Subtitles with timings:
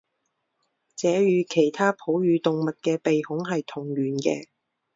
[0.95, 4.47] 这与其他哺乳动物的鼻孔是同源的。